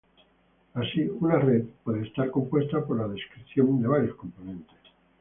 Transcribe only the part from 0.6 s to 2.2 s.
Así, una red puede